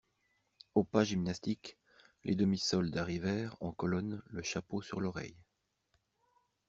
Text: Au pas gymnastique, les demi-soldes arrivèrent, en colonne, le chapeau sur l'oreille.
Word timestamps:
Au 0.73 0.83
pas 0.83 1.03
gymnastique, 1.03 1.77
les 2.23 2.33
demi-soldes 2.33 2.97
arrivèrent, 2.97 3.55
en 3.59 3.71
colonne, 3.71 4.23
le 4.31 4.41
chapeau 4.41 4.81
sur 4.81 4.99
l'oreille. 4.99 5.37